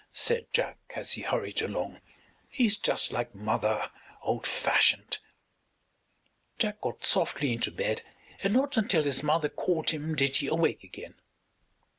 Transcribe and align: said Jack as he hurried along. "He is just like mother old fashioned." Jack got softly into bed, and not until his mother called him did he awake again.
said 0.13 0.47
Jack 0.51 0.79
as 0.95 1.11
he 1.11 1.21
hurried 1.21 1.61
along. 1.61 2.01
"He 2.49 2.65
is 2.65 2.79
just 2.79 3.11
like 3.11 3.35
mother 3.35 3.91
old 4.23 4.47
fashioned." 4.47 5.19
Jack 6.57 6.81
got 6.81 7.05
softly 7.05 7.53
into 7.53 7.69
bed, 7.69 8.01
and 8.41 8.51
not 8.51 8.77
until 8.77 9.03
his 9.03 9.21
mother 9.21 9.47
called 9.47 9.91
him 9.91 10.15
did 10.15 10.37
he 10.37 10.47
awake 10.47 10.83
again. 10.83 11.13